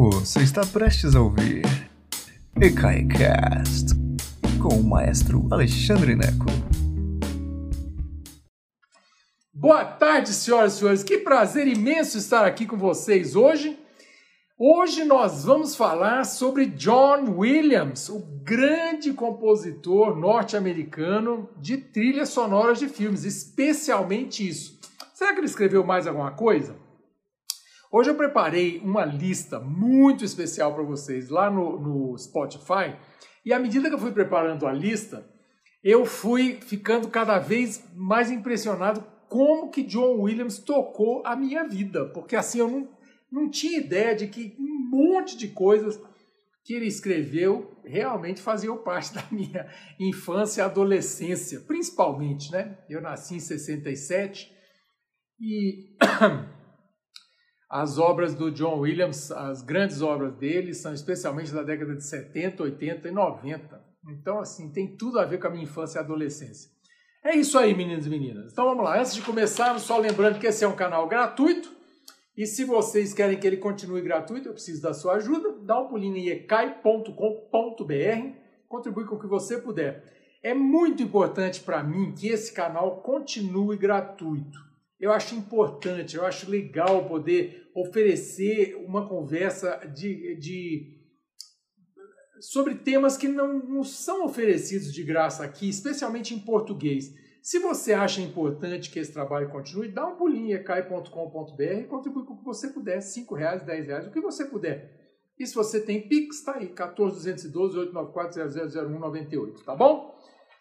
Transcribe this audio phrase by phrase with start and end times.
[0.00, 1.64] Você está prestes a ouvir
[2.54, 3.96] EKAICAST
[4.62, 6.46] com o maestro Alexandre Neco.
[9.52, 11.02] Boa tarde, senhoras e senhores.
[11.02, 13.76] Que prazer imenso estar aqui com vocês hoje.
[14.56, 22.88] Hoje nós vamos falar sobre John Williams, o grande compositor norte-americano de trilhas sonoras de
[22.88, 24.78] filmes, especialmente isso.
[25.12, 26.86] Será que ele escreveu mais alguma coisa?
[27.90, 32.94] Hoje eu preparei uma lista muito especial para vocês lá no, no Spotify
[33.44, 35.26] e à medida que eu fui preparando a lista,
[35.82, 42.04] eu fui ficando cada vez mais impressionado como que John Williams tocou a minha vida,
[42.10, 42.88] porque assim eu não,
[43.32, 45.98] não tinha ideia de que um monte de coisas
[46.64, 49.66] que ele escreveu realmente faziam parte da minha
[49.98, 52.76] infância e adolescência, principalmente, né?
[52.90, 54.52] Eu nasci em 67
[55.40, 55.96] e
[57.70, 62.62] As obras do John Williams, as grandes obras dele, são especialmente da década de 70,
[62.62, 63.84] 80 e 90.
[64.08, 66.70] Então, assim, tem tudo a ver com a minha infância e adolescência.
[67.22, 68.52] É isso aí, meninos e meninas.
[68.52, 68.98] Então vamos lá.
[68.98, 71.70] Antes de começarmos, só lembrando que esse é um canal gratuito.
[72.34, 75.58] E se vocês querem que ele continue gratuito, eu preciso da sua ajuda.
[75.60, 77.12] Dá um pulinho em ecai.com.br,
[78.66, 80.04] contribui com o que você puder.
[80.42, 84.67] É muito importante para mim que esse canal continue gratuito
[85.00, 90.98] eu acho importante, eu acho legal poder oferecer uma conversa de, de
[92.40, 97.12] sobre temas que não, não são oferecidos de graça aqui, especialmente em português.
[97.42, 102.24] Se você acha importante que esse trabalho continue, dá um pulinho em ecai.com.br e contribui
[102.24, 104.98] com o que você puder, 5 reais, 10 reais, o que você puder.
[105.38, 110.17] E se você tem Pix, está aí, 14212 894 000198, tá bom?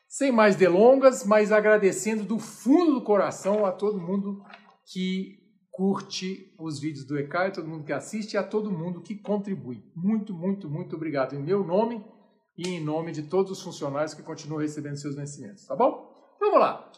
[0.07, 4.41] Sem mais delongas, mas agradecendo do fundo do coração a todo mundo
[4.85, 5.37] que
[5.69, 9.83] curte os vídeos do ECAI, todo mundo que assiste e a todo mundo que contribui.
[9.95, 12.03] Muito, muito, muito obrigado em meu nome
[12.57, 16.11] e em nome de todos os funcionários que continuam recebendo seus vencimentos, tá bom?
[16.39, 16.91] Vamos lá.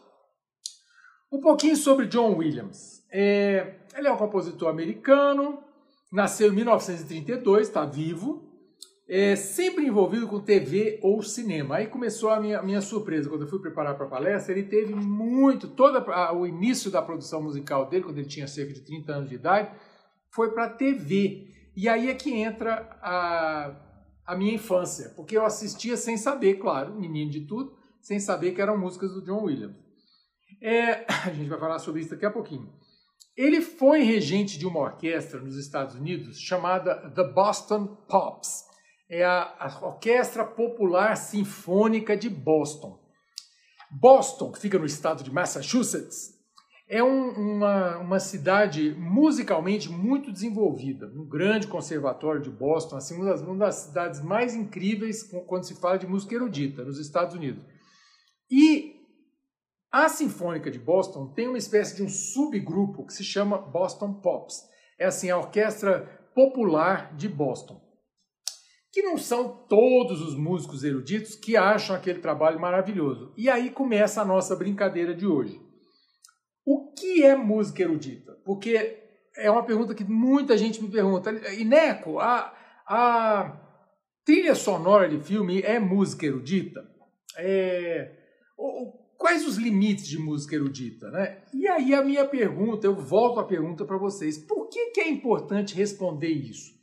[1.30, 3.04] Um pouquinho sobre John Williams.
[3.12, 5.62] É, ele é um compositor americano,
[6.10, 8.49] nasceu em 1932, está vivo,
[9.12, 11.76] é, sempre envolvido com TV ou cinema.
[11.76, 14.52] Aí começou a minha, minha surpresa quando eu fui preparar para a palestra.
[14.52, 18.82] Ele teve muito, todo o início da produção musical dele, quando ele tinha cerca de
[18.82, 19.76] 30 anos de idade,
[20.32, 21.48] foi para TV.
[21.76, 23.74] E aí é que entra a,
[24.24, 28.62] a minha infância, porque eu assistia sem saber, claro, menino de tudo, sem saber que
[28.62, 29.74] eram músicas do John Williams.
[30.62, 32.72] É, a gente vai falar sobre isso daqui a pouquinho.
[33.36, 38.69] Ele foi regente de uma orquestra nos Estados Unidos chamada The Boston Pops
[39.10, 43.00] é a, a Orquestra Popular Sinfônica de Boston.
[43.90, 46.38] Boston, que fica no estado de Massachusetts,
[46.88, 53.24] é um, uma, uma cidade musicalmente muito desenvolvida, um grande conservatório de Boston, assim, uma
[53.24, 57.64] das, uma das cidades mais incríveis quando se fala de música erudita nos Estados Unidos.
[58.48, 58.94] E
[59.90, 64.62] a Sinfônica de Boston tem uma espécie de um subgrupo que se chama Boston Pops.
[64.96, 67.89] É assim a orquestra popular de Boston
[68.92, 73.32] que não são todos os músicos eruditos que acham aquele trabalho maravilhoso.
[73.36, 75.60] E aí começa a nossa brincadeira de hoje.
[76.66, 78.32] O que é música erudita?
[78.44, 78.98] Porque
[79.36, 81.30] é uma pergunta que muita gente me pergunta.
[81.54, 82.52] Ineco, a,
[82.86, 83.60] a
[84.24, 86.80] trilha sonora de filme é música erudita?
[87.38, 88.12] É,
[89.16, 91.10] quais os limites de música erudita?
[91.10, 91.42] Né?
[91.54, 94.36] E aí a minha pergunta, eu volto a pergunta para vocês.
[94.36, 96.79] Por que, que é importante responder isso?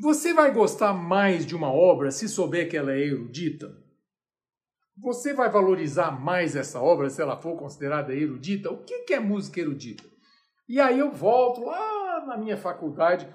[0.00, 3.72] Você vai gostar mais de uma obra se souber que ela é erudita?
[4.96, 8.70] Você vai valorizar mais essa obra se ela for considerada erudita?
[8.70, 10.04] O que é música erudita?
[10.68, 13.28] E aí eu volto lá na minha faculdade,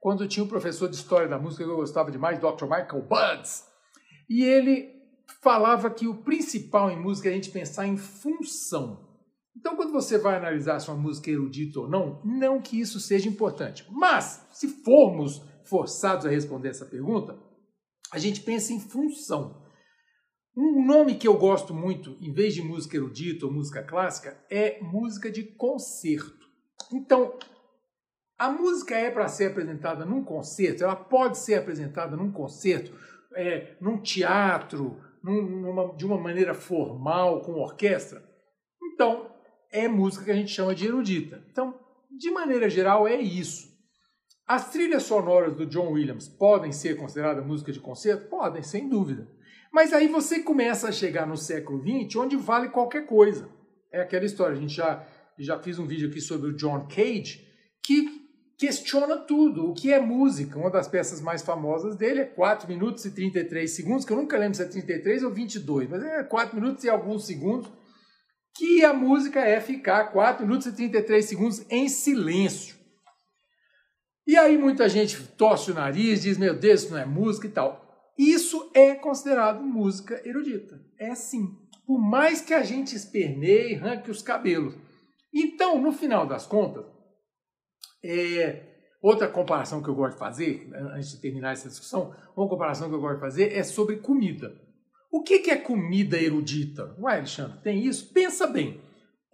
[0.00, 2.64] quando tinha um professor de História da Música que eu gostava demais, Dr.
[2.64, 3.66] Michael Buds,
[4.28, 4.94] e ele
[5.42, 9.05] falava que o principal em música é a gente pensar em função.
[9.56, 13.00] Então, quando você vai analisar se uma música é erudita ou não, não que isso
[13.00, 13.86] seja importante.
[13.90, 17.38] Mas, se formos forçados a responder essa pergunta,
[18.12, 19.64] a gente pensa em função.
[20.56, 24.80] Um nome que eu gosto muito, em vez de música erudita ou música clássica, é
[24.82, 26.46] música de concerto.
[26.92, 27.38] Então,
[28.38, 32.92] a música é para ser apresentada num concerto, ela pode ser apresentada num concerto,
[33.34, 38.22] é, num teatro, num, numa, de uma maneira formal, com orquestra.
[38.92, 39.34] Então,
[39.70, 41.42] é música que a gente chama de erudita.
[41.50, 41.78] Então,
[42.10, 43.74] de maneira geral, é isso.
[44.46, 48.28] As trilhas sonoras do John Williams podem ser consideradas música de concerto?
[48.28, 49.28] Podem, sem dúvida.
[49.72, 53.48] Mas aí você começa a chegar no século XX, onde vale qualquer coisa.
[53.92, 55.04] É aquela história, a gente já,
[55.38, 57.44] já fiz um vídeo aqui sobre o John Cage,
[57.82, 58.26] que
[58.56, 59.70] questiona tudo.
[59.70, 60.58] O que é música?
[60.58, 64.38] Uma das peças mais famosas dele é 4 minutos e 33 segundos, que eu nunca
[64.38, 67.70] lembro se é 33 ou 22, mas é 4 minutos e alguns segundos,
[68.56, 72.76] que a música é ficar 4 minutos e 33 segundos em silêncio.
[74.26, 77.50] E aí muita gente torce o nariz, diz, meu Deus, isso não é música e
[77.50, 77.86] tal.
[78.18, 80.80] Isso é considerado música erudita.
[80.98, 81.54] É sim.
[81.86, 84.74] Por mais que a gente esperneie e arranque os cabelos.
[85.32, 86.84] Então, no final das contas,
[88.02, 92.88] é, outra comparação que eu gosto de fazer, antes de terminar essa discussão, uma comparação
[92.88, 94.65] que eu gosto de fazer é sobre comida.
[95.16, 96.94] O que é comida erudita?
[97.00, 98.12] Ué, Alexandre, tem isso?
[98.12, 98.82] Pensa bem.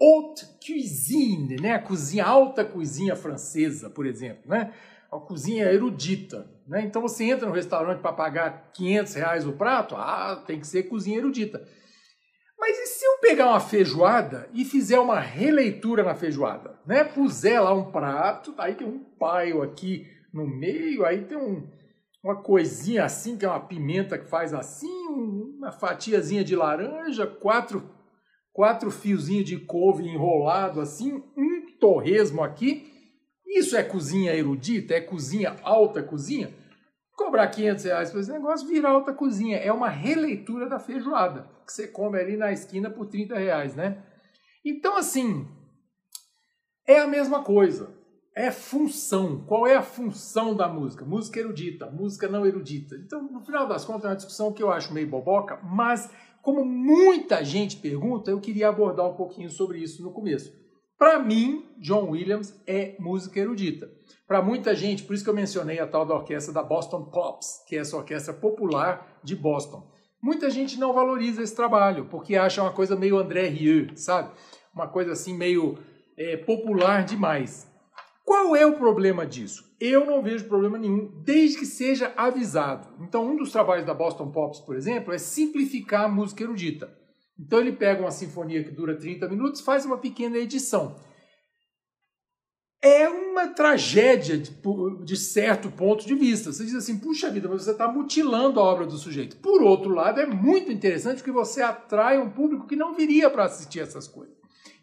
[0.00, 1.74] Haute cuisine, né?
[1.74, 4.72] A cozinha, alta cozinha francesa, por exemplo, né?
[5.10, 6.84] A cozinha erudita, né?
[6.84, 10.84] Então você entra no restaurante para pagar 500 reais o prato, ah, tem que ser
[10.84, 11.66] cozinha erudita.
[12.56, 16.78] Mas e se eu pegar uma feijoada e fizer uma releitura na feijoada?
[16.86, 17.02] Né?
[17.02, 21.68] Puser lá um prato, aí tem um paio aqui no meio, aí tem um,
[22.22, 27.88] uma coisinha assim, que é uma pimenta que faz assim, uma fatiazinha de laranja, quatro,
[28.52, 32.90] quatro fiozinhos de couve enrolado assim, um torresmo aqui.
[33.46, 34.94] Isso é cozinha erudita?
[34.94, 36.52] É cozinha alta cozinha?
[37.14, 39.58] Cobrar 500 reais por esse negócio vira alta cozinha.
[39.58, 44.02] É uma releitura da feijoada que você come ali na esquina por 30 reais, né?
[44.64, 45.46] Então, assim,
[46.86, 47.94] é a mesma coisa.
[48.34, 49.44] É função.
[49.46, 51.04] Qual é a função da música?
[51.04, 52.96] Música erudita, música não erudita.
[52.96, 56.64] Então, no final das contas, é uma discussão que eu acho meio boboca, mas como
[56.64, 60.52] muita gente pergunta, eu queria abordar um pouquinho sobre isso no começo.
[60.98, 63.90] Para mim, John Williams é música erudita.
[64.26, 67.64] Para muita gente, por isso que eu mencionei a tal da orquestra da Boston Pops,
[67.68, 69.92] que é essa orquestra popular de Boston.
[70.22, 74.32] Muita gente não valoriza esse trabalho, porque acha uma coisa meio André Rieu, sabe?
[74.72, 75.76] Uma coisa assim meio
[76.16, 77.70] é, popular demais.
[78.24, 79.64] Qual é o problema disso?
[79.80, 82.88] Eu não vejo problema nenhum, desde que seja avisado.
[83.00, 86.92] Então, um dos trabalhos da Boston Pops, por exemplo, é simplificar a música erudita.
[87.38, 90.96] Então, ele pega uma sinfonia que dura 30 minutos, faz uma pequena edição
[92.82, 94.50] é uma tragédia de,
[95.04, 96.52] de, certo ponto de vista.
[96.52, 99.36] Você diz assim, puxa vida, mas você está mutilando a obra do sujeito.
[99.36, 103.44] Por outro lado, é muito interessante porque você atrai um público que não viria para
[103.44, 104.34] assistir essas coisas.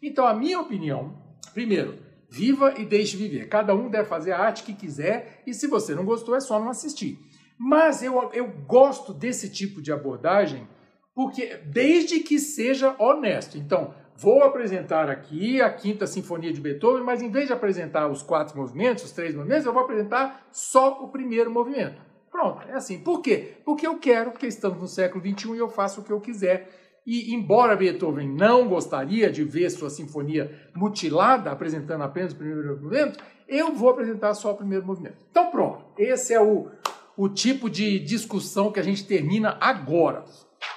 [0.02, 1.14] Então, a minha opinião,
[1.52, 1.98] primeiro,
[2.30, 3.48] viva e deixe viver.
[3.48, 6.58] Cada um deve fazer a arte que quiser e se você não gostou, é só
[6.58, 7.18] não assistir.
[7.58, 10.66] Mas eu, eu gosto desse tipo de abordagem
[11.14, 13.58] porque desde que seja honesto.
[13.58, 13.92] Então,
[14.22, 18.54] Vou apresentar aqui a Quinta Sinfonia de Beethoven, mas em vez de apresentar os quatro
[18.54, 22.02] movimentos, os três movimentos, eu vou apresentar só o primeiro movimento.
[22.30, 22.98] Pronto, é assim.
[22.98, 23.54] Por quê?
[23.64, 26.68] Porque eu quero, porque estamos no século XXI e eu faço o que eu quiser.
[27.12, 33.18] E embora Beethoven não gostaria de ver sua sinfonia mutilada, apresentando apenas o primeiro movimento,
[33.48, 35.16] eu vou apresentar só o primeiro movimento.
[35.28, 36.68] Então pronto, esse é o,
[37.16, 40.24] o tipo de discussão que a gente termina agora.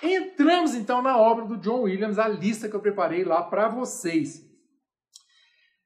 [0.01, 4.43] Entramos então na obra do John Williams, a lista que eu preparei lá para vocês.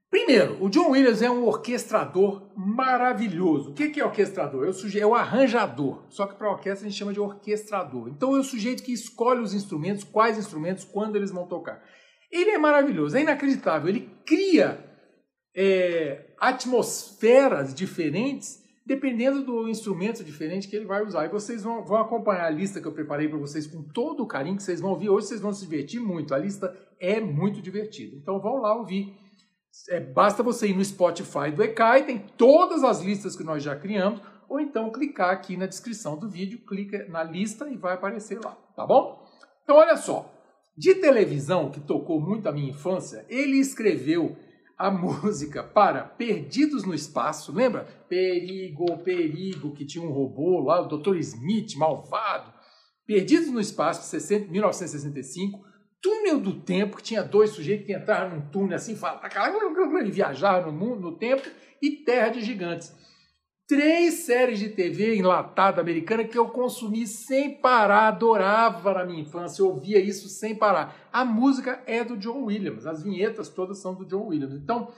[0.09, 3.71] Primeiro, o John Williams é um orquestrador maravilhoso.
[3.71, 4.65] O que é orquestrador?
[4.65, 6.05] É o, é o arranjador.
[6.09, 8.07] Só que para orquestra a gente chama de orquestrador.
[8.07, 11.83] Então é o sujeito que escolhe os instrumentos, quais instrumentos, quando eles vão tocar.
[12.31, 13.89] Ele é maravilhoso, é inacreditável.
[13.89, 14.79] Ele cria
[15.53, 21.25] é, atmosferas diferentes dependendo do instrumento diferente que ele vai usar.
[21.25, 24.27] E vocês vão, vão acompanhar a lista que eu preparei para vocês com todo o
[24.27, 25.09] carinho que vocês vão ouvir.
[25.09, 26.33] Hoje vocês vão se divertir muito.
[26.33, 28.15] A lista é muito divertida.
[28.15, 29.13] Então vão lá ouvir.
[29.89, 33.75] É, basta você ir no Spotify do ECAI, tem todas as listas que nós já
[33.75, 38.39] criamos, ou então clicar aqui na descrição do vídeo, clica na lista e vai aparecer
[38.43, 39.25] lá, tá bom?
[39.63, 40.33] Então olha só,
[40.77, 44.37] de televisão, que tocou muito a minha infância, ele escreveu
[44.77, 47.85] a música para Perdidos no Espaço, lembra?
[48.07, 51.17] Perigo, perigo, que tinha um robô lá, o Dr.
[51.17, 52.53] Smith, malvado.
[53.05, 54.15] Perdidos no Espaço,
[54.49, 55.66] 1965.
[56.01, 58.97] Túnel do Tempo, que tinha dois sujeitos que entraram num túnel assim,
[60.05, 61.47] e viajaram no mundo, no tempo.
[61.81, 62.93] E Terra de Gigantes
[63.67, 69.61] três séries de TV enlatada americana que eu consumi sem parar, adorava na minha infância,
[69.61, 70.95] eu ouvia isso sem parar.
[71.11, 74.53] A música é do John Williams, as vinhetas todas são do John Williams.
[74.53, 74.91] Então,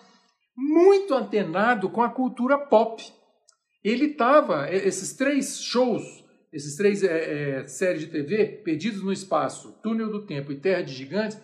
[0.55, 3.03] muito antenado com a cultura pop.
[3.83, 6.03] Ele estava, esses três shows,
[6.51, 10.81] esses três é, é, séries de TV, Perdidos no Espaço, Túnel do Tempo e Terra
[10.81, 11.39] de Gigantes,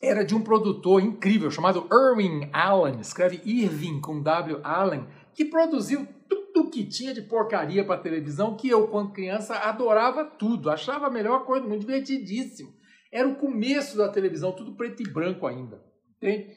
[0.00, 6.06] era de um produtor incrível chamado Irving Allen, escreve Irving com W Allen, que produziu
[6.28, 11.10] tudo que tinha de porcaria para televisão, que eu, quando criança, adorava tudo, achava a
[11.10, 12.72] melhor coisa, muito divertidíssimo.
[13.12, 15.82] Era o começo da televisão, tudo preto e branco ainda.
[16.16, 16.54] Entende?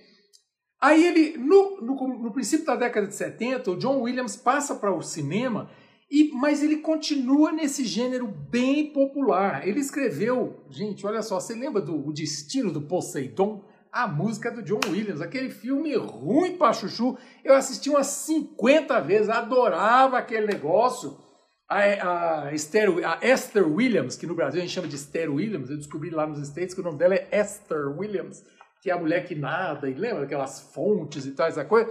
[0.79, 4.91] Aí ele, no, no, no, princípio da década de 70, o John Williams passa para
[4.91, 5.69] o cinema,
[6.11, 9.65] e, mas ele continua nesse gênero bem popular.
[9.67, 13.63] Ele escreveu, gente, olha só, você lembra do o Destino do Poseidon?
[13.91, 17.17] A música do John Williams, aquele filme ruim para chuchu.
[17.43, 21.17] Eu assisti umas 50 vezes, adorava aquele negócio.
[21.69, 25.69] A, a, Esther, a Esther Williams, que no Brasil a gente chama de Esther Williams,
[25.69, 28.43] eu descobri lá nos States que o nome dela é Esther Williams
[28.81, 31.89] que é a mulher que nada, e lembra aquelas fontes e tal, essa coisa?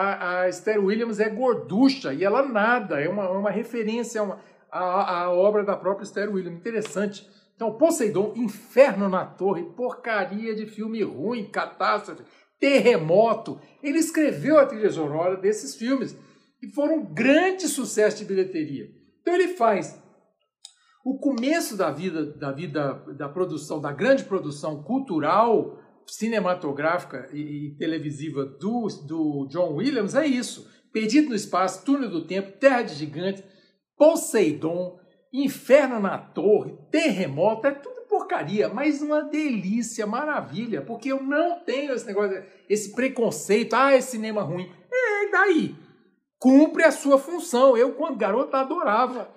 [0.00, 4.22] A, a Esther Williams é gorducha e ela nada, é uma, uma referência
[4.70, 6.58] a obra da própria Esther Williams.
[6.58, 7.28] Interessante.
[7.54, 12.22] Então, Poseidon, Inferno na Torre, porcaria de filme ruim, catástrofe,
[12.58, 13.60] terremoto.
[13.82, 16.16] Ele escreveu a trilha sonora desses filmes
[16.62, 18.90] e foram um grande sucesso de bilheteria.
[19.20, 20.00] Então ele faz
[21.04, 25.78] o começo da vida da vida da produção, da grande produção cultural
[26.10, 30.68] cinematográfica e, e televisiva do, do John Williams é isso.
[30.92, 33.44] Perdido no Espaço, Túnel do Tempo, Terra de Gigantes,
[33.96, 34.98] Poseidon,
[35.32, 41.92] Inferno na Torre, Terremoto, é tudo porcaria, mas uma delícia, maravilha, porque eu não tenho
[41.92, 44.68] esse negócio, esse preconceito, ah, é cinema ruim.
[44.92, 45.76] É, daí?
[46.38, 47.76] Cumpre a sua função.
[47.76, 49.30] Eu, quando garoto, adorava.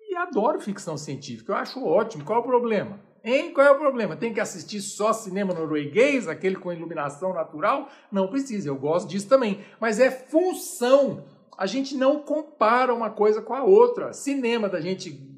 [0.00, 2.24] E adoro ficção científica, eu acho ótimo.
[2.24, 2.98] Qual é o problema?
[3.24, 3.52] Hein?
[3.52, 4.16] Qual é o problema?
[4.16, 7.88] Tem que assistir só cinema norueguês, aquele com iluminação natural?
[8.10, 9.60] Não precisa, eu gosto disso também.
[9.80, 11.24] Mas é função.
[11.56, 14.12] A gente não compara uma coisa com a outra.
[14.12, 15.28] Cinema da gente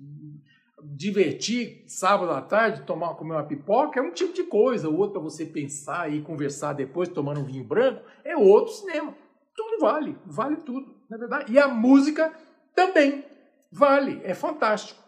[1.00, 4.88] divertir sábado à tarde, tomar, comer uma pipoca, é um tipo de coisa.
[4.88, 9.14] O outro para você pensar e conversar depois, tomando um vinho branco, é outro cinema.
[9.56, 11.52] Tudo vale, vale tudo, na é verdade.
[11.52, 12.30] E a música
[12.74, 13.24] também
[13.72, 15.00] vale, é fantástico.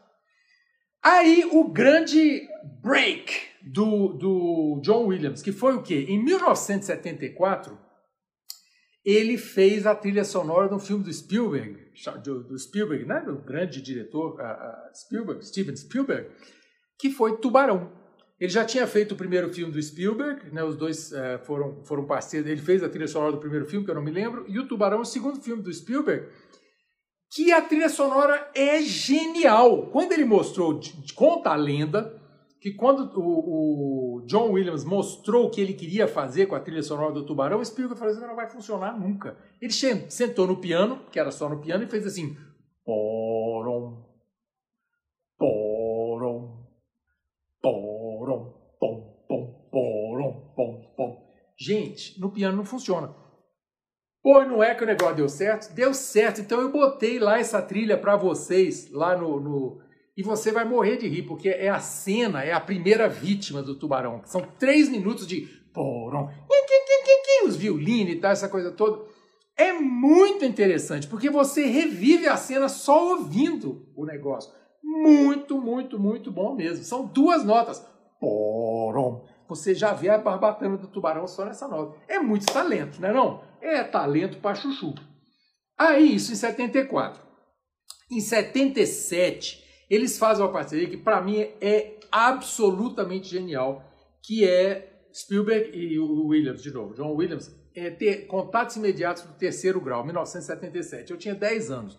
[1.02, 2.48] Aí o grande
[2.80, 6.06] break do, do John Williams, que foi o quê?
[6.08, 7.76] Em 1974,
[9.04, 11.76] ele fez a trilha sonora de um filme do Spielberg,
[12.22, 13.20] do, Spielberg, né?
[13.20, 16.30] do grande diretor uh, Spielberg, Steven Spielberg,
[16.98, 17.92] que foi Tubarão.
[18.38, 20.62] Ele já tinha feito o primeiro filme do Spielberg, né?
[20.62, 23.90] os dois uh, foram, foram parceiros, ele fez a trilha sonora do primeiro filme, que
[23.90, 26.28] eu não me lembro, e o Tubarão, o segundo filme do Spielberg,
[27.34, 29.86] que a trilha sonora é genial.
[29.86, 30.78] Quando ele mostrou,
[31.14, 32.20] conta a lenda,
[32.60, 36.82] que quando o, o, John Williams mostrou o que ele queria fazer com a trilha
[36.82, 39.36] sonora do Tubarão, o Spielberg falou assim, não vai funcionar nunca.
[39.60, 42.36] Ele sentou no piano, que era só no piano, e fez assim,
[42.84, 44.04] porom,
[45.38, 46.66] porom,
[47.62, 51.32] porom, pom, pom, porom, pom, pom.
[51.58, 53.21] Gente, no piano não funciona.
[54.22, 55.74] Pô, não é que o negócio deu certo?
[55.74, 56.40] Deu certo.
[56.40, 59.80] Então eu botei lá essa trilha para vocês, lá no, no,
[60.16, 63.74] E você vai morrer de rir, porque é a cena, é a primeira vítima do
[63.74, 64.22] tubarão.
[64.24, 65.40] São três minutos de
[65.72, 66.28] porom,
[67.44, 69.02] os violinos e tal, essa coisa toda.
[69.56, 74.52] É muito interessante, porque você revive a cena só ouvindo o negócio.
[74.82, 76.84] Muito, muito, muito bom mesmo.
[76.84, 77.86] São duas notas.
[78.18, 79.24] Porom.
[79.48, 81.96] Você já vê a barbatana do tubarão só nessa nota.
[82.08, 83.51] É muito talento, não é não?
[83.62, 84.94] É talento para chuchu.
[85.78, 87.22] Aí, isso em 74.
[88.10, 93.82] Em 77, eles fazem uma parceria que para mim é absolutamente genial,
[94.22, 99.32] que é Spielberg e o Williams, de novo, John Williams, é ter contatos imediatos do
[99.34, 101.10] terceiro grau, 1977.
[101.10, 101.98] Eu tinha 10 anos.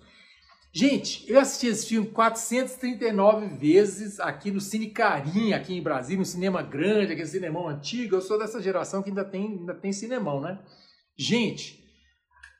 [0.75, 6.25] Gente, eu assisti esse filme 439 vezes aqui no Cine Carim, aqui em Brasília, um
[6.25, 8.15] cinema grande, aquele cinemão antigo.
[8.15, 10.59] Eu sou dessa geração que ainda tem, ainda tem cinemão, né?
[11.17, 11.83] Gente,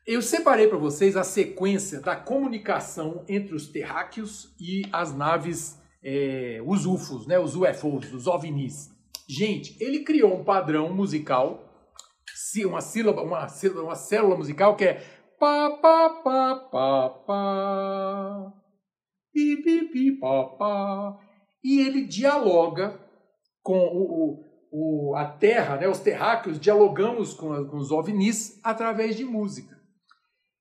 [0.06, 6.62] eu separei para vocês a sequência da comunicação entre os terráqueos e as naves, é,
[6.66, 8.92] os UFOs, né, os UFOs, os OVNIs.
[9.28, 11.70] Gente, ele criou um padrão musical,
[12.66, 15.04] uma sílaba, uma, sílaba, uma célula musical que é
[15.40, 18.54] pá, pá, pá, pá, pá,
[19.34, 21.18] pi, pi, pi, pá, pá,
[21.64, 23.00] e ele dialoga
[23.64, 24.43] com o, o
[24.76, 29.80] o, a Terra, né, os terráqueos, dialogamos com, com os ovnis através de música.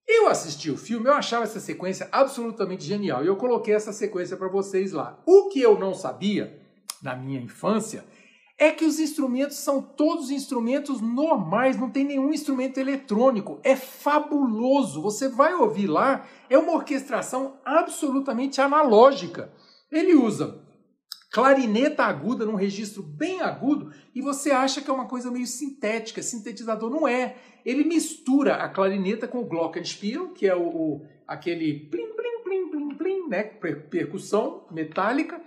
[0.07, 4.37] Eu assisti o filme, eu achava essa sequência absolutamente genial e eu coloquei essa sequência
[4.37, 5.19] para vocês lá.
[5.25, 6.61] O que eu não sabia
[7.02, 8.04] na minha infância
[8.59, 13.61] é que os instrumentos são todos instrumentos normais, não tem nenhum instrumento eletrônico.
[13.64, 15.00] É fabuloso.
[15.00, 19.50] Você vai ouvir lá, é uma orquestração absolutamente analógica.
[19.90, 20.61] Ele usa
[21.32, 26.22] clarineta aguda num registro bem agudo e você acha que é uma coisa meio sintética,
[26.22, 26.90] sintetizador.
[26.90, 27.36] Não é.
[27.64, 32.70] Ele mistura a clarineta com o glockenspiel, que é o, o aquele plim, plim, plim,
[32.70, 33.44] plim, plim, né?
[33.44, 35.40] percussão metálica,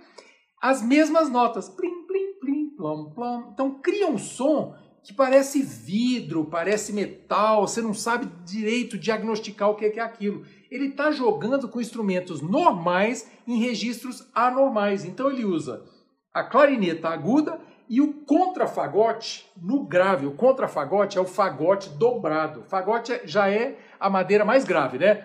[0.60, 3.50] as mesmas notas, plim, plim, plim, plom, plom.
[3.52, 4.74] Então cria um som
[5.06, 10.44] que parece vidro, parece metal, você não sabe direito diagnosticar o que é aquilo.
[10.68, 15.04] Ele está jogando com instrumentos normais em registros anormais.
[15.04, 15.84] Então ele usa
[16.34, 20.26] a clarineta aguda e o contrafagote no grave.
[20.26, 22.64] O contrafagote é o fagote dobrado.
[22.64, 25.24] Fagote já é a madeira mais grave, né?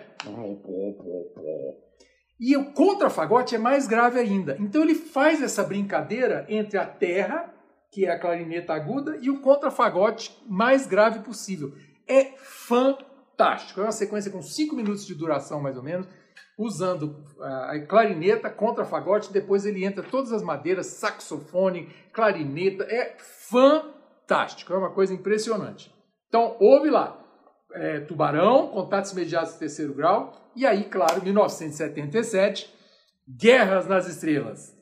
[2.38, 4.56] E o contrafagote é mais grave ainda.
[4.60, 7.52] Então ele faz essa brincadeira entre a terra,
[7.92, 11.74] que é a clarineta aguda, e o contrafagote mais grave possível.
[12.08, 13.80] É fantástico.
[13.80, 16.08] É uma sequência com 5 minutos de duração, mais ou menos,
[16.58, 22.84] usando a clarineta, contrafagote, depois ele entra todas as madeiras, saxofone, clarineta.
[22.84, 24.72] É fantástico.
[24.72, 25.94] É uma coisa impressionante.
[26.28, 27.22] Então, ouve lá
[27.74, 32.72] é, Tubarão, Contatos Imediatos Terceiro Grau, e aí, claro, 1977,
[33.28, 34.74] Guerras nas Estrelas.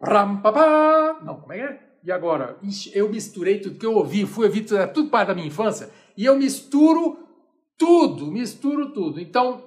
[0.00, 1.20] Ram, papá.
[1.22, 1.87] Não, como é que é?
[2.08, 2.56] E agora?
[2.94, 5.90] Eu misturei tudo que eu ouvi, fui ouvir tudo, é tudo parte da minha infância,
[6.16, 7.18] e eu misturo
[7.76, 9.20] tudo, misturo tudo.
[9.20, 9.62] Então,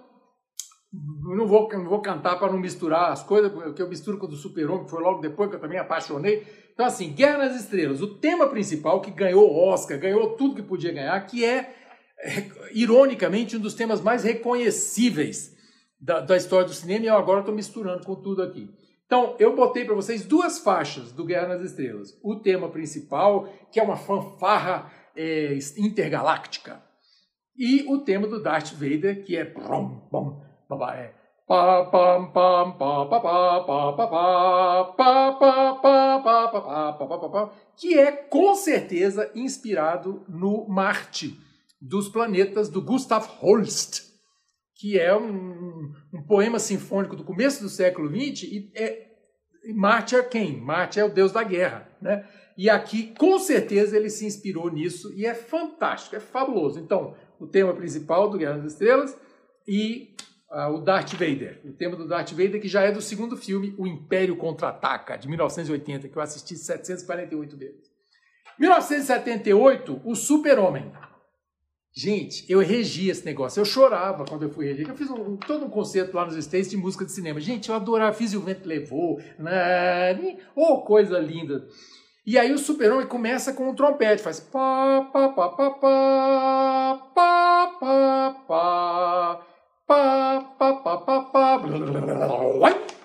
[0.92, 4.30] não vou, não vou cantar para não misturar as coisas, porque eu misturo com o
[4.30, 6.44] do Super-Homem, que foi logo depois que eu também apaixonei.
[6.74, 10.92] Então, assim, Guerra nas Estrelas, o tema principal que ganhou Oscar, ganhou tudo que podia
[10.92, 11.76] ganhar, que é
[12.74, 15.56] ironicamente, um dos temas mais reconhecíveis
[16.00, 18.68] da, da história do cinema, e eu agora estou misturando com tudo aqui.
[19.12, 22.18] Então, eu botei para vocês duas faixas do Guerra nas Estrelas.
[22.24, 26.82] O tema principal, que é uma fanfarra é, intergaláctica,
[27.58, 31.14] e o tema do Darth Vader, que é é
[37.76, 41.38] que é com certeza inspirado no Marte
[41.82, 44.04] dos planetas do Gustav Holst,
[44.80, 49.12] que é um, um poema sinfônico do começo do século XX e é
[49.76, 50.60] Marte é quem?
[50.60, 52.28] Marte é o deus da guerra, né?
[52.58, 56.80] E aqui, com certeza, ele se inspirou nisso e é fantástico, é fabuloso.
[56.80, 59.18] Então, o tema principal do Guerra das Estrelas
[59.68, 60.16] e
[60.52, 61.62] uh, o Darth Vader.
[61.64, 65.28] O tema do Darth Vader, que já é do segundo filme, O Império Contra-Ataca, de
[65.28, 67.92] 1980, que eu assisti 748 vezes.
[68.60, 70.92] 1978, O Super-Homem.
[71.94, 73.60] Gente, eu regi esse negócio.
[73.60, 74.88] Eu chorava quando eu fui reger.
[74.88, 77.40] Eu fiz um, todo um concerto lá nos States de música de cinema.
[77.40, 78.14] Gente, eu adorava.
[78.14, 79.20] Fiz e o vento levou.
[79.38, 80.38] Né?
[80.56, 81.68] Oh, coisa linda.
[82.26, 84.22] E aí o super-homem começa com um trompete.
[84.22, 89.46] Faz pá, pá, pá, pá, pá, pá, pá, pá,
[89.88, 91.22] pá, pá, pá, pá,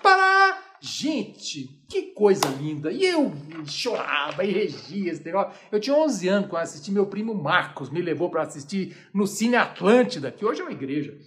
[0.01, 2.91] pá, Gente, que coisa linda!
[2.91, 3.31] E eu
[3.65, 5.53] chorava e regia esse negócio.
[5.71, 9.55] Eu tinha 11 anos quando assisti, meu primo Marcos me levou para assistir no Cine
[9.55, 11.17] Atlântida, que hoje é uma igreja.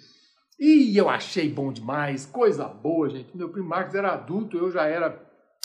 [0.58, 3.34] E eu achei bom demais, coisa boa, gente.
[3.34, 5.18] Meu primo Marcos era adulto, eu já era,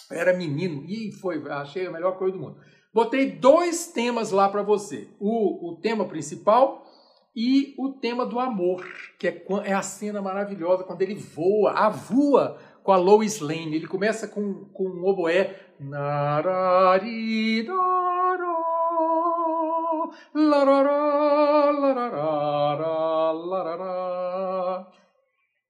[0.10, 0.86] era menino.
[0.88, 2.58] E foi, achei a melhor coisa do mundo.
[2.94, 5.10] Botei dois temas lá para você.
[5.20, 6.90] O, o tema principal
[7.36, 8.88] e o tema do amor,
[9.20, 13.76] que é, é a cena maravilhosa quando ele voa, avua com a Lois Lane.
[13.76, 15.60] Ele começa com, com um oboé.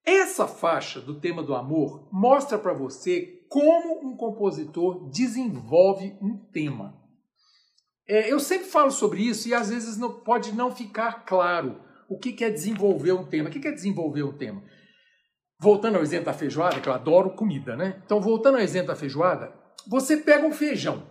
[0.06, 7.01] Essa faixa do tema do amor mostra para você como um compositor desenvolve um tema.
[8.08, 12.19] É, eu sempre falo sobre isso e às vezes não, pode não ficar claro o
[12.19, 13.49] que, é desenvolver um tema.
[13.49, 14.62] O que é desenvolver um tema?
[15.59, 18.01] Voltando ao exemplo da feijoada, que eu adoro comida, né?
[18.05, 19.53] Então, voltando ao exemplo da feijoada,
[19.87, 21.03] você pega um feijão.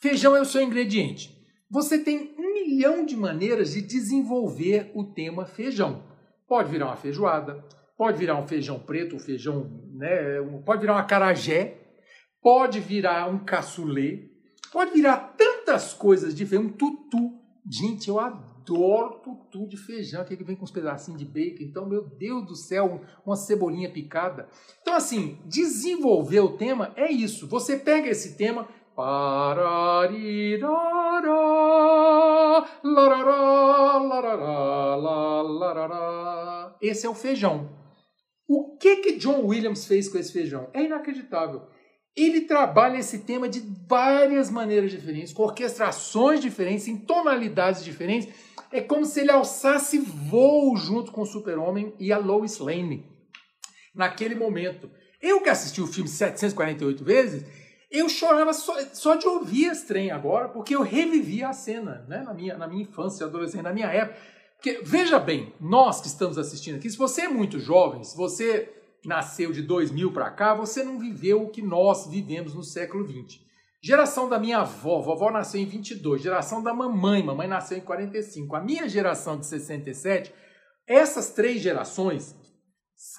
[0.00, 1.36] Feijão é o seu ingrediente.
[1.70, 6.04] Você tem um milhão de maneiras de desenvolver o tema feijão.
[6.46, 7.62] Pode virar uma feijoada,
[7.96, 10.40] pode virar um feijão preto, um feijão, né?
[10.64, 11.76] Pode virar uma carajé,
[12.40, 14.30] pode virar um caçulê,
[14.72, 17.38] pode virar tantas coisas diferentes, um tutu.
[17.70, 21.62] Gente, eu adoro adoro tutu de feijão, que vem com uns pedacinhos de bacon.
[21.62, 24.48] Então, meu Deus do céu, uma cebolinha picada.
[24.82, 27.48] Então, assim, desenvolver o tema é isso.
[27.48, 28.68] Você pega esse tema.
[36.80, 37.70] Esse é o feijão.
[38.46, 40.68] O que que John Williams fez com esse feijão?
[40.72, 41.62] É inacreditável.
[42.16, 48.80] Ele trabalha esse tema de várias maneiras diferentes, com orquestrações diferentes, em tonalidades diferentes é
[48.80, 53.06] como se ele alçasse voo junto com o Super-Homem e a Lois Lane
[53.94, 54.90] naquele momento.
[55.20, 57.44] Eu que assisti o filme 748 vezes,
[57.90, 62.22] eu chorava só, só de ouvir esse trem agora, porque eu revivia a cena né,
[62.22, 64.18] na, minha, na minha infância, adolescente, na minha época.
[64.56, 68.72] Porque, veja bem, nós que estamos assistindo aqui, se você é muito jovem, se você
[69.04, 73.47] nasceu de 2000 para cá, você não viveu o que nós vivemos no século 20.
[73.80, 76.20] Geração da minha avó, vovó nasceu em 22.
[76.20, 78.56] Geração da mamãe, mamãe nasceu em 45.
[78.56, 80.34] A minha geração de 67,
[80.86, 82.34] essas três gerações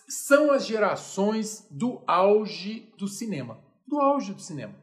[0.09, 3.63] são as gerações do auge do cinema.
[3.87, 4.75] Do auge do cinema.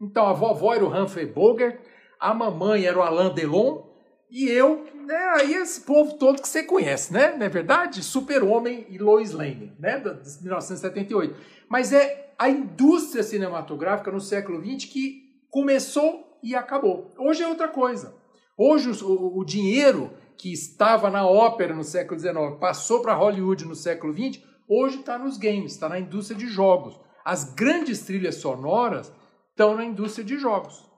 [0.00, 1.78] Então a vovó era o Humphrey Bogart,
[2.18, 3.86] a mamãe era o Alain Delon
[4.30, 7.34] e eu, né, aí esse povo todo que você conhece, né?
[7.36, 8.02] Não é verdade?
[8.02, 9.98] Super-Homem e Lois Lane, né?
[9.98, 11.34] De 1978.
[11.68, 17.12] Mas é a indústria cinematográfica no século XX que começou e acabou.
[17.18, 18.14] Hoje é outra coisa.
[18.56, 23.74] Hoje o, o dinheiro que estava na ópera no século XIX passou para Hollywood no
[23.74, 26.98] século XX, hoje está nos games, está na indústria de jogos.
[27.24, 29.12] As grandes trilhas sonoras
[29.50, 30.88] estão na indústria de jogos.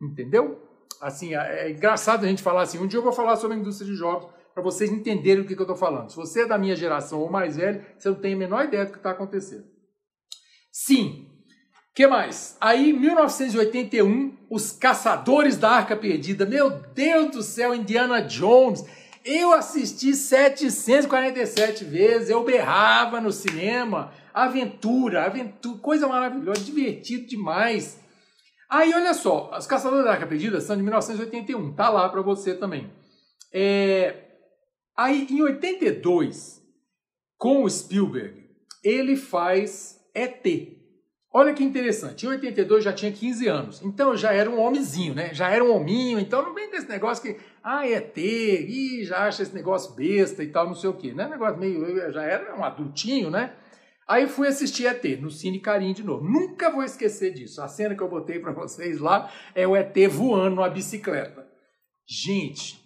[0.00, 0.62] Entendeu?
[1.00, 2.78] Assim, é, é engraçado a gente falar assim.
[2.78, 5.54] Um dia eu vou falar sobre a indústria de jogos para vocês entenderem o que,
[5.54, 6.08] que eu estou falando.
[6.08, 8.86] Se você é da minha geração ou mais velho, você não tem a menor ideia
[8.86, 9.75] do que está acontecendo.
[10.78, 11.26] Sim.
[11.94, 12.54] que mais?
[12.60, 16.44] Aí, 1981, Os Caçadores da Arca Perdida.
[16.44, 18.84] Meu Deus do céu, Indiana Jones.
[19.24, 24.12] Eu assisti 747 vezes, eu berrava no cinema.
[24.34, 27.98] Aventura, aventura, coisa maravilhosa, divertido demais.
[28.68, 32.54] Aí, olha só, Os Caçadores da Arca Perdida são de 1981, tá lá para você
[32.54, 32.92] também.
[33.50, 34.14] É...
[34.94, 36.62] Aí, em 82,
[37.38, 38.44] com o Spielberg,
[38.84, 40.76] ele faz ET.
[41.32, 45.14] Olha que interessante, em 82 já tinha 15 anos, então eu já era um homenzinho,
[45.14, 45.34] né?
[45.34, 49.42] Já era um hominho, então não vem desse negócio que, ah, ET, e já acha
[49.42, 51.28] esse negócio besta e tal, não sei o quê, né?
[51.28, 53.54] Negócio meio, já era um adultinho, né?
[54.08, 56.24] Aí fui assistir ET no Cine Carinho de novo.
[56.24, 57.60] Nunca vou esquecer disso.
[57.60, 61.44] A cena que eu botei para vocês lá é o ET voando numa bicicleta.
[62.08, 62.80] Gente,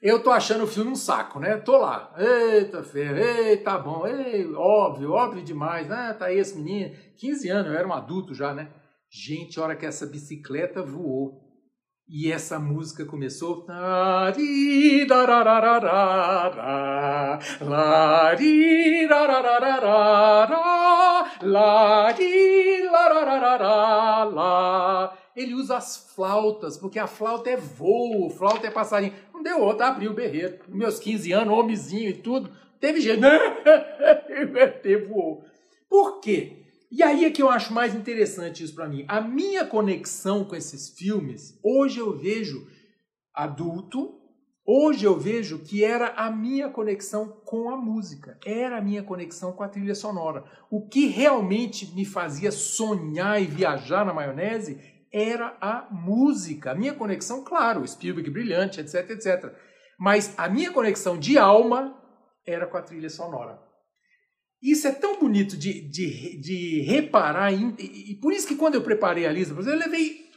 [0.00, 1.56] eu tô achando o filme um saco, né?
[1.58, 2.14] Tô lá.
[2.16, 5.90] Eita, ferro, eita, bom, ei, óbvio, óbvio demais.
[5.90, 8.70] Ah, tá aí esse menino, 15 anos, eu era um adulto já, né?
[9.10, 11.50] Gente, a hora que essa bicicleta voou,
[12.12, 13.64] e essa música começou.
[25.36, 29.14] Ele usa as flautas, porque a flauta é voo, flauta é passarinho.
[29.40, 30.58] Não deu outra, abriu o berreiro.
[30.68, 32.50] Meus 15 anos, homenzinho e tudo.
[32.78, 33.22] Teve jeito.
[35.08, 35.42] voou.
[35.88, 36.66] Por quê?
[36.90, 39.06] E aí é que eu acho mais interessante isso para mim.
[39.08, 42.68] A minha conexão com esses filmes, hoje eu vejo
[43.32, 44.20] adulto,
[44.62, 49.52] hoje eu vejo que era a minha conexão com a música, era a minha conexão
[49.52, 50.44] com a trilha sonora.
[50.70, 56.70] O que realmente me fazia sonhar e viajar na maionese era a música.
[56.70, 59.52] A minha conexão, claro, Spielberg brilhante, etc, etc.
[59.98, 61.96] Mas a minha conexão de alma
[62.46, 63.58] era com a trilha sonora.
[64.62, 68.82] Isso é tão bonito de, de, de reparar, e, e, por isso que quando eu
[68.82, 70.28] preparei a lista, eu levei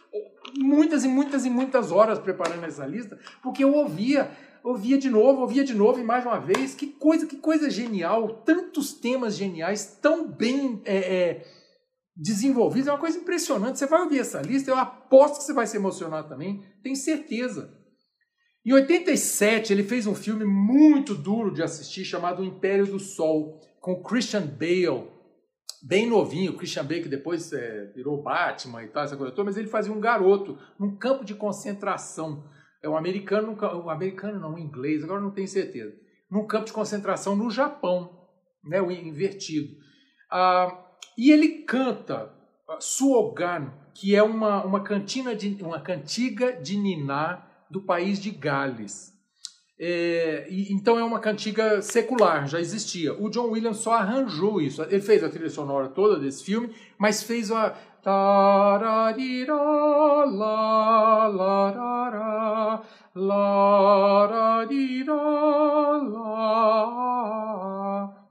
[0.58, 4.32] muitas e muitas e muitas horas preparando essa lista, porque eu ouvia,
[4.64, 6.74] ouvia de novo, ouvia de novo e mais uma vez.
[6.74, 8.42] Que coisa, que coisa genial!
[8.46, 11.46] Tantos temas geniais, tão bem é, é,
[12.15, 13.80] desenvolvidos, é uma coisa impressionante.
[13.80, 17.73] Você vai ouvir essa lista, eu aposto que você vai se emocionar também, tenho certeza.
[18.65, 23.60] Em 87, ele fez um filme muito duro de assistir chamado O Império do Sol
[23.82, 25.12] com Christian Bale,
[25.82, 29.58] bem novinho, Christian Bale que depois é, virou Batman e tal, essa coisa toda, mas
[29.58, 32.49] ele fazia um garoto num campo de concentração.
[32.82, 35.93] É um americano, um americano não, um inglês, agora não tenho certeza.
[36.32, 38.28] Num campo de concentração no Japão,
[38.63, 39.76] né, o invertido.
[40.32, 40.83] Ah,
[41.18, 42.32] e ele canta
[42.68, 48.32] uh, Suogan, que é uma, uma cantina de uma cantiga de niná do país de
[48.32, 49.13] Gales.
[49.80, 53.13] É, e, então é uma cantiga secular, já existia.
[53.13, 54.82] O John Williams só arranjou isso.
[54.84, 57.76] Ele fez a trilha sonora toda desse filme, mas fez a.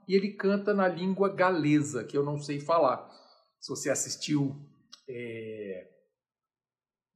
[0.07, 3.09] E ele canta na língua galesa, que eu não sei falar.
[3.59, 4.55] Se você assistiu
[5.07, 5.87] é,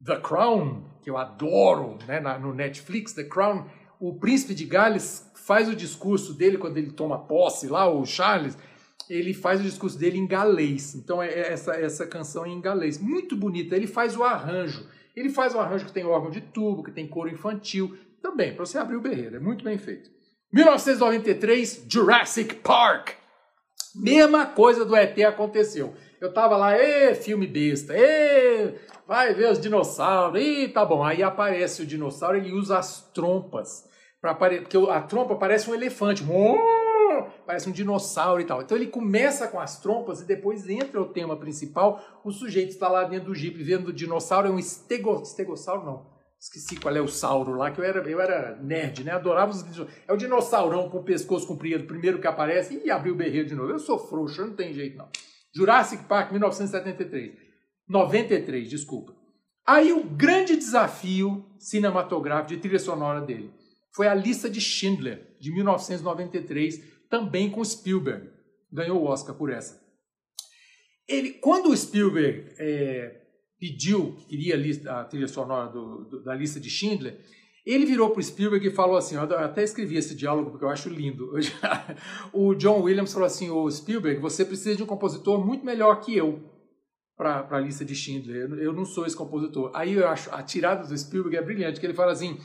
[0.03, 3.65] The Crown, que eu adoro né, no Netflix, The Crown
[3.99, 8.57] o príncipe de Gales faz o discurso dele quando ele toma posse lá, o Charles,
[9.09, 10.93] ele faz o discurso dele em galês.
[10.93, 12.99] Então é, é essa, essa canção é em galês.
[12.99, 13.75] Muito bonita.
[13.75, 14.87] Ele faz o arranjo.
[15.15, 17.97] Ele faz o arranjo que tem órgão de tubo, que tem coro infantil.
[18.21, 19.37] Também, para você abrir o berreiro.
[19.37, 20.11] É muito bem feito.
[20.51, 23.11] 1993, Jurassic Park.
[23.95, 25.93] Mesma coisa do ET aconteceu.
[26.21, 28.75] Eu tava lá, ê, filme besta, ê,
[29.07, 31.03] vai ver os dinossauros, e tá bom.
[31.03, 33.87] Aí aparece o dinossauro, ele usa as trompas
[34.21, 36.23] para porque a trompa parece um elefante.
[37.45, 38.61] parece um dinossauro e tal.
[38.61, 42.01] Então ele começa com as trompas e depois entra o tema principal.
[42.23, 46.16] O sujeito está lá dentro do jipe vendo o dinossauro, é um estego, estegossauro, não.
[46.39, 49.11] Esqueci qual é o sauro lá, que eu era, eu era nerd, né?
[49.11, 49.63] Adorava os
[50.07, 53.55] É o dinossaurão com o pescoço comprido, primeiro que aparece, e abriu o berreiro de
[53.55, 53.71] novo.
[53.71, 55.09] Eu sou frouxo, não tem jeito não.
[55.55, 57.35] Jurassic Park, 1973.
[57.89, 59.15] 93, desculpa.
[59.65, 63.51] Aí o grande desafio cinematográfico de trilha sonora dele
[63.93, 68.29] foi a lista de Schindler, de 1993, também com Spielberg.
[68.71, 69.81] Ganhou o Oscar por essa.
[71.07, 73.26] Ele, quando o Spielberg é,
[73.59, 77.19] pediu que queria a, lista, a trilha sonora do, do, da lista de Schindler,
[77.65, 80.69] ele virou para o Spielberg e falou assim, eu até escrevi esse diálogo porque eu
[80.69, 81.31] acho lindo.
[82.31, 86.15] o John Williams falou assim, o Spielberg, você precisa de um compositor muito melhor que
[86.15, 86.57] eu
[87.17, 88.49] para a lista de Schindler.
[88.49, 89.71] Eu, eu, não sou esse compositor.
[89.73, 92.39] Aí eu acho a tirada do Spielberg é brilhante, que ele fala assim: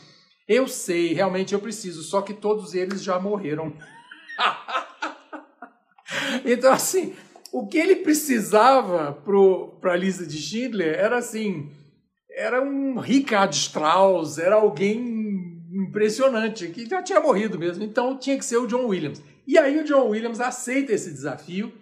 [0.49, 3.77] eu sei, realmente eu preciso, só que todos eles já morreram.
[6.45, 7.15] então, assim,
[7.53, 9.13] o que ele precisava
[9.81, 11.71] para a lista de Schindler era assim:
[12.31, 17.85] era um Richard Strauss, era alguém impressionante, que já tinha morrido mesmo.
[17.85, 19.23] Então tinha que ser o John Williams.
[19.47, 21.73] E aí o John Williams aceita esse desafio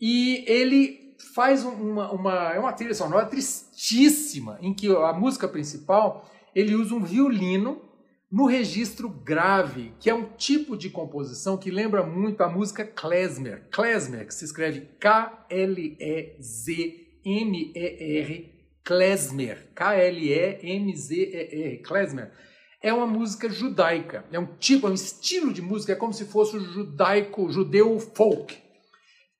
[0.00, 6.30] e ele faz uma, uma, é uma trilha sonora tristíssima, em que a música principal
[6.54, 7.82] ele usa um violino
[8.30, 13.68] no registro grave, que é um tipo de composição que lembra muito a música klezmer.
[13.70, 15.46] Klezmer, que se escreve K-L-E-Z-M-E-R,
[18.84, 20.58] klezmer, K-L-E-M-Z-E-R,
[21.78, 22.32] klezmer.
[22.82, 26.24] É uma música judaica, é um tipo, é um estilo de música, é como se
[26.26, 28.66] fosse o judaico, judeu folk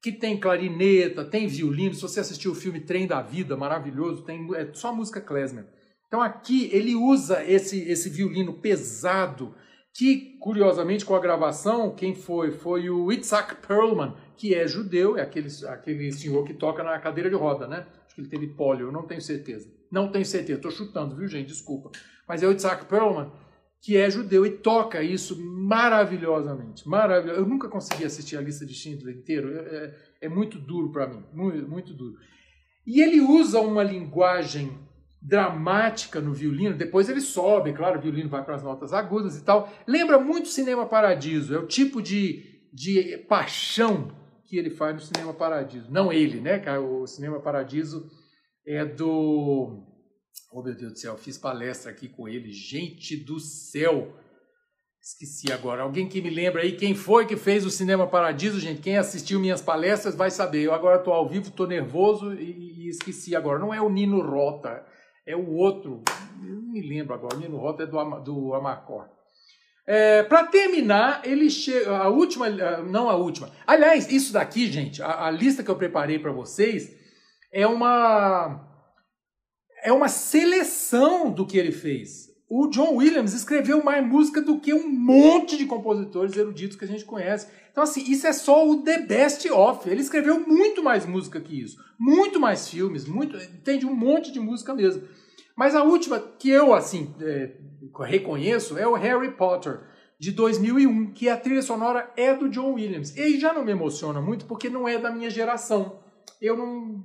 [0.06, 1.92] que tem clarineta, tem violino.
[1.92, 5.66] Se você assistiu o filme Trem da Vida, maravilhoso, tem é só música klezmer.
[6.06, 9.54] Então aqui ele usa esse, esse violino pesado,
[9.92, 12.52] que curiosamente com a gravação, quem foi?
[12.52, 17.30] Foi o Itzhak Perlman, que é judeu, é aquele, aquele senhor que toca na cadeira
[17.30, 17.86] de roda, né?
[18.04, 19.68] Acho que ele teve pólio, eu não tenho certeza.
[19.90, 21.48] Não tenho certeza, estou chutando, viu gente?
[21.48, 21.90] Desculpa.
[22.28, 23.30] Mas é o Itzhak Perlman
[23.86, 26.88] que é judeu e toca isso maravilhosamente.
[26.88, 27.40] Maravilhoso.
[27.40, 31.06] Eu nunca consegui assistir a lista de Schindler inteiro, é, é, é muito duro para
[31.06, 32.16] mim, muito, muito duro.
[32.84, 34.76] E ele usa uma linguagem
[35.26, 39.42] dramática no violino, depois ele sobe, claro, o violino vai para as notas agudas e
[39.42, 39.68] tal.
[39.86, 44.12] Lembra muito Cinema Paradiso, é o tipo de, de paixão
[44.44, 45.90] que ele faz no Cinema Paradiso.
[45.90, 46.62] Não ele, né?
[46.78, 48.08] O Cinema Paradiso
[48.64, 49.82] é do
[50.52, 52.52] Oh, meu Deus do céu, fiz palestra aqui com ele.
[52.52, 54.14] Gente do céu!
[55.02, 55.82] Esqueci agora.
[55.82, 58.80] Alguém que me lembra aí quem foi que fez o Cinema Paradiso, gente?
[58.80, 60.62] Quem assistiu minhas palestras vai saber.
[60.62, 63.58] Eu agora estou ao vivo, estou nervoso e, e, esqueci agora.
[63.58, 64.84] Não é o Nino Rota,
[65.26, 66.02] é o outro.
[66.40, 67.36] Não me lembro agora.
[67.36, 68.52] O Nino Rota é do, do.
[69.86, 71.96] É, para terminar, ele chega.
[71.96, 72.48] A última.
[72.48, 73.50] Não a última.
[73.66, 76.94] Aliás, isso daqui, gente, a, a lista que eu preparei para vocês
[77.52, 78.64] é uma
[79.82, 82.28] é uma seleção do que ele fez.
[82.48, 86.88] O John Williams escreveu mais música do que um monte de compositores eruditos que a
[86.88, 87.48] gente conhece.
[87.72, 89.88] Então, assim, isso é só o The Best Of.
[89.88, 91.76] Ele escreveu muito mais música que isso.
[91.98, 93.36] Muito mais filmes, muito.
[93.36, 93.84] Entende?
[93.84, 95.02] Um monte de música mesmo.
[95.56, 97.56] Mas a última que eu, assim, é,
[98.00, 99.80] reconheço é o Harry Potter,
[100.18, 103.16] de 2001, que a trilha sonora é do John Williams.
[103.16, 105.98] E já não me emociona muito porque não é da minha geração.
[106.40, 107.02] Eu não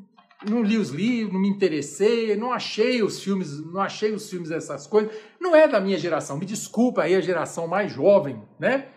[0.47, 4.49] não li os livros, não me interessei, não achei os filmes, não achei os filmes
[4.49, 5.15] dessas coisas.
[5.39, 6.37] Não é da minha geração.
[6.37, 8.87] Me desculpa aí a geração mais jovem, né?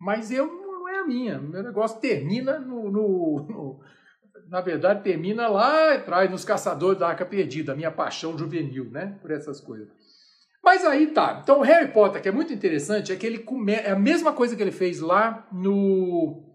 [0.00, 1.38] Mas eu não é a minha.
[1.38, 3.80] Meu negócio termina no, no, no
[4.48, 9.18] na verdade termina lá atrás nos caçadores da Arca Perdida, a minha paixão juvenil, né?
[9.20, 9.88] Por essas coisas.
[10.62, 11.40] Mas aí tá.
[11.42, 13.72] Então, Harry Potter, que é muito interessante, é que ele come...
[13.72, 16.45] é a mesma coisa que ele fez lá no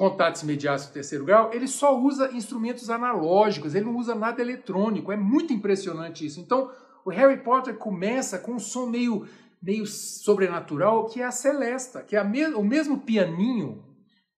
[0.00, 5.12] contatos imediatos do terceiro grau, ele só usa instrumentos analógicos, ele não usa nada eletrônico.
[5.12, 6.40] É muito impressionante isso.
[6.40, 6.70] Então,
[7.04, 9.28] o Harry Potter começa com um som meio,
[9.62, 13.84] meio sobrenatural, que é a Celesta, que é me o mesmo pianinho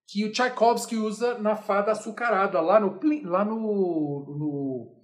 [0.09, 5.02] que o Tchaikovsky usa na Fada Açucarada, lá no, lá no, no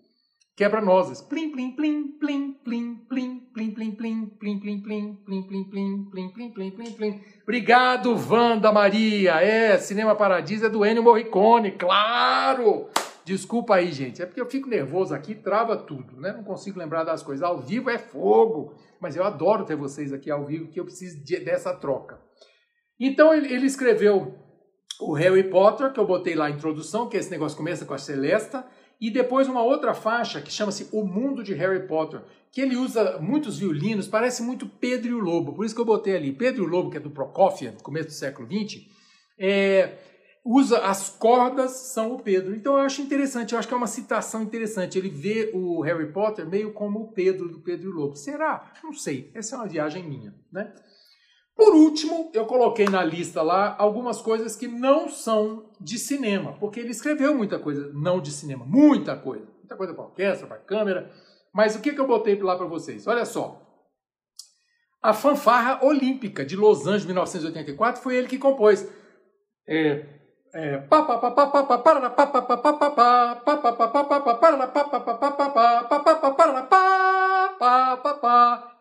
[0.59, 1.23] quebra-nozes.
[1.23, 6.11] Plim, plim, plim, plim, plim, plim, plim, plim, plim, plim, plim, plim, plim, plim, plim,
[6.11, 7.21] plim, plim, plim, plim, plim.
[7.44, 9.40] Obrigado, Wanda Maria.
[9.40, 12.88] É, Cinema Paradiso é do Ennio Morricone, claro!
[13.25, 14.21] Desculpa aí, gente.
[14.21, 16.33] É porque eu fico nervoso aqui, trava tudo, né?
[16.33, 17.44] Não consigo lembrar das coisas.
[17.44, 18.75] Ao vivo é fogo.
[19.01, 22.18] Mas eu adoro ter vocês aqui ao vivo, que eu preciso de, dessa troca.
[22.99, 24.35] Então ele escreveu
[25.01, 27.99] o Harry Potter, que eu botei lá a introdução, que esse negócio começa com a
[27.99, 28.66] Celesta.
[29.01, 33.19] E depois uma outra faixa que chama-se O Mundo de Harry Potter, que ele usa
[33.21, 36.33] muitos violinos, parece muito Pedro e o Lobo, por isso que eu botei ali.
[36.33, 38.83] Pedro e o Lobo, que é do Prokofiev, começo do século XX,
[39.39, 39.99] é,
[40.45, 42.55] usa as cordas são o Pedro.
[42.55, 44.99] Então eu acho interessante, eu acho que é uma citação interessante.
[44.99, 48.17] Ele vê o Harry Potter meio como o Pedro do Pedro e Lobo.
[48.17, 48.73] Será?
[48.83, 49.31] Não sei.
[49.35, 50.73] Essa é uma viagem minha, né?
[51.59, 56.79] Por último, eu coloquei na lista lá algumas coisas que não são de cinema, porque
[56.79, 61.11] ele escreveu muita coisa não de cinema, muita coisa, muita coisa para orquestra, para câmera.
[61.53, 63.09] Mas o que, que eu botei lá para vocês?
[63.09, 63.61] Olha só.
[65.03, 68.88] A fanfarra olímpica de Los Angeles, 1984, foi ele que compôs.
[69.66, 70.07] É,
[70.55, 70.87] é,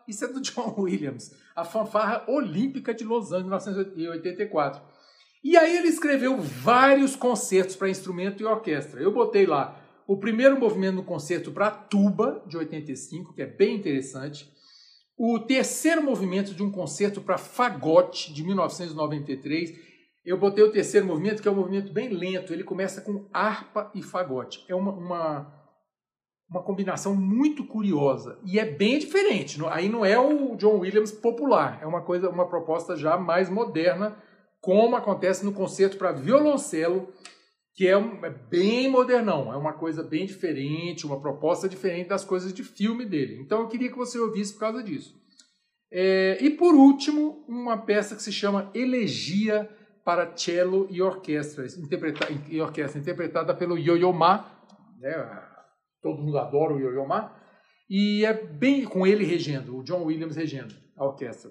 [0.06, 4.80] isso é do John Williams, a fanfarra olímpica de Los Angeles, 1984.
[5.42, 9.00] E aí ele escreveu vários concertos para instrumento e orquestra.
[9.00, 13.74] Eu botei lá o primeiro movimento no concerto para tuba, de 85, que é bem
[13.74, 14.48] interessante.
[15.16, 19.88] O terceiro movimento de um concerto para fagote, de 1993.
[20.24, 22.52] Eu botei o terceiro movimento, que é um movimento bem lento.
[22.52, 24.64] Ele começa com harpa e fagote.
[24.68, 25.57] É uma, uma
[26.50, 29.60] uma combinação muito curiosa e é bem diferente.
[29.70, 34.16] Aí não é o John Williams popular, é uma coisa, uma proposta já mais moderna,
[34.60, 37.12] como acontece no concerto para violoncelo,
[37.74, 42.24] que é, um, é, bem modernão, é uma coisa bem diferente, uma proposta diferente das
[42.24, 43.40] coisas de filme dele.
[43.40, 45.14] Então eu queria que você ouvisse por causa disso.
[45.90, 49.70] É, e por último, uma peça que se chama Elegia
[50.04, 54.50] para cello e orquestra, interpreta, e orquestra interpretada pelo Yo-Yo Ma,
[54.98, 55.47] né,
[56.02, 57.34] todo mundo adora o Yo-Yo Ma,
[57.88, 61.50] e é bem com ele regendo, o John Williams regendo a orquestra.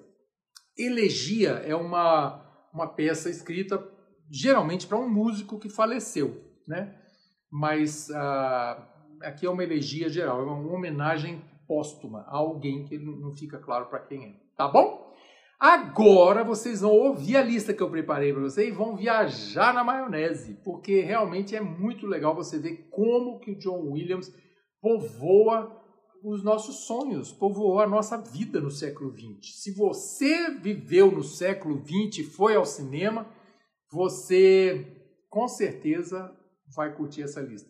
[0.76, 3.82] Elegia é uma, uma peça escrita
[4.30, 6.96] geralmente para um músico que faleceu, né?
[7.50, 8.82] Mas uh,
[9.22, 13.86] aqui é uma elegia geral, é uma homenagem póstuma a alguém que não fica claro
[13.86, 15.07] para quem é, tá bom?
[15.58, 19.82] Agora vocês vão ouvir a lista que eu preparei para vocês e vão viajar na
[19.82, 24.32] maionese, porque realmente é muito legal você ver como que o John Williams
[24.80, 25.76] povoa
[26.22, 29.60] os nossos sonhos, povoou a nossa vida no século XX.
[29.60, 33.26] Se você viveu no século XX e foi ao cinema,
[33.90, 34.86] você
[35.28, 36.32] com certeza
[36.74, 37.68] vai curtir essa lista.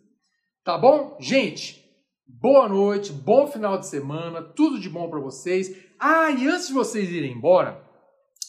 [0.62, 1.16] Tá bom?
[1.18, 1.82] Gente,
[2.26, 5.87] boa noite, bom final de semana, tudo de bom para vocês.
[6.00, 7.82] Ah, e antes de vocês irem embora,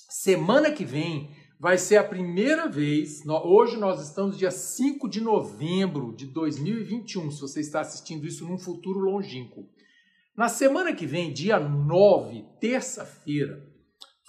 [0.07, 3.25] semana que vem vai ser a primeira vez.
[3.25, 8.59] Hoje nós estamos dia 5 de novembro de 2021, se você está assistindo isso num
[8.59, 9.67] futuro longínquo.
[10.37, 13.67] Na semana que vem, dia 9, terça-feira,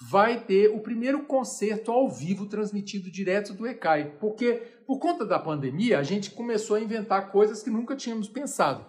[0.08, 4.54] vai ter o primeiro concerto ao vivo transmitido direto do ECAI, porque
[4.86, 8.86] por conta da pandemia a gente começou a inventar coisas que nunca tínhamos pensado.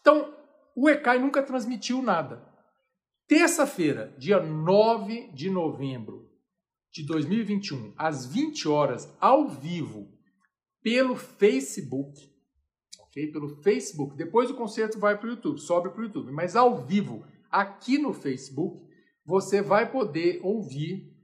[0.00, 0.34] Então,
[0.74, 2.48] o ECAI nunca transmitiu nada.
[3.28, 6.30] Terça-feira, dia 9 de novembro
[6.90, 10.08] de 2021, às 20 horas, ao vivo,
[10.82, 12.18] pelo Facebook.
[12.98, 13.30] Ok?
[13.30, 14.16] Pelo Facebook.
[14.16, 16.32] Depois o concerto vai para o YouTube, sobe para o YouTube.
[16.32, 18.82] Mas ao vivo, aqui no Facebook,
[19.26, 21.14] você vai poder ouvir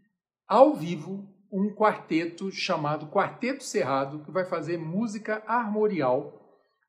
[0.46, 6.43] ao vivo um quarteto chamado Quarteto Cerrado, que vai fazer música armorial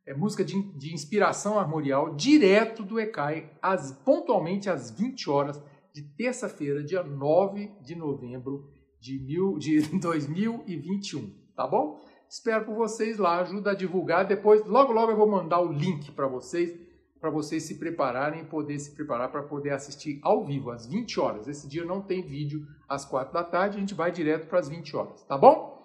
[0.06, 5.62] é, música de, de, inspiração armorial, direto do ECAI, às, pontualmente às 20 horas
[5.94, 11.34] de terça-feira, dia 9 de novembro de, mil, de 2021.
[11.56, 12.00] Tá bom?
[12.30, 14.28] Espero por vocês lá, ajuda a divulgar.
[14.28, 16.78] Depois, logo, logo eu vou mandar o link para vocês,
[17.20, 21.48] para vocês se prepararem poder se preparar para poder assistir ao vivo, às 20 horas.
[21.48, 24.68] Esse dia não tem vídeo às 4 da tarde, a gente vai direto para as
[24.68, 25.82] 20 horas, tá bom?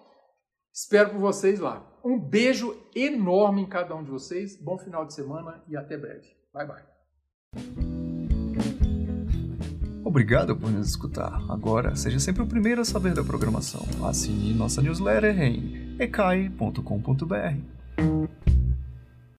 [0.72, 1.89] Espero por vocês lá.
[2.04, 4.56] Um beijo enorme em cada um de vocês.
[4.56, 6.28] Bom final de semana e até breve.
[6.52, 6.82] Bye bye.
[10.04, 11.40] Obrigado por nos escutar.
[11.48, 13.86] Agora, seja sempre o primeiro a saber da programação.
[14.04, 16.80] Assine nossa newsletter em ecai.com.br.